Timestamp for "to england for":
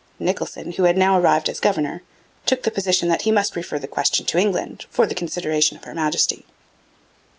4.25-5.05